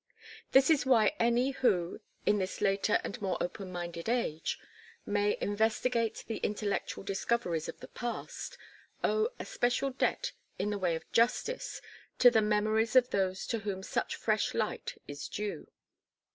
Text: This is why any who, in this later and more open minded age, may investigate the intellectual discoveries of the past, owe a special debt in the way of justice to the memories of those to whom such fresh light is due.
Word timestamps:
This 0.51 0.71
is 0.71 0.83
why 0.83 1.13
any 1.19 1.51
who, 1.51 1.99
in 2.25 2.39
this 2.39 2.59
later 2.59 2.99
and 3.03 3.21
more 3.21 3.37
open 3.39 3.71
minded 3.71 4.09
age, 4.09 4.57
may 5.05 5.37
investigate 5.39 6.23
the 6.25 6.37
intellectual 6.37 7.03
discoveries 7.03 7.69
of 7.69 7.79
the 7.81 7.87
past, 7.87 8.57
owe 9.03 9.29
a 9.37 9.45
special 9.45 9.91
debt 9.91 10.31
in 10.57 10.71
the 10.71 10.79
way 10.79 10.95
of 10.95 11.05
justice 11.11 11.83
to 12.17 12.31
the 12.31 12.41
memories 12.41 12.95
of 12.95 13.11
those 13.11 13.45
to 13.45 13.59
whom 13.59 13.83
such 13.83 14.15
fresh 14.15 14.55
light 14.55 14.99
is 15.07 15.27
due. 15.27 15.67